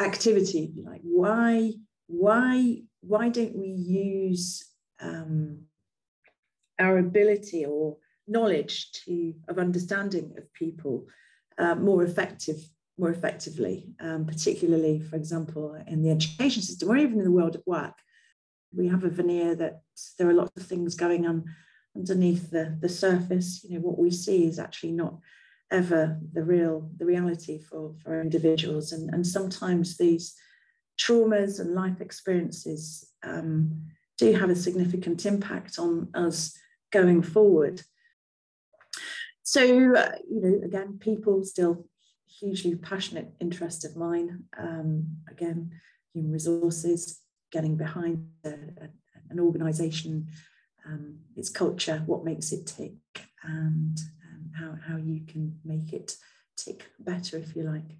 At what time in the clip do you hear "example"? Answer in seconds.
15.16-15.74